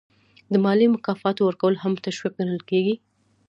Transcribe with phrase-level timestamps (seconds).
[0.51, 2.95] د مالي مکافاتو ورکول هم تشویق ګڼل کیږي.